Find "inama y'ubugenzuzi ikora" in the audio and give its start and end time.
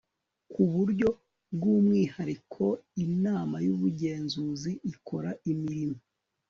3.05-5.29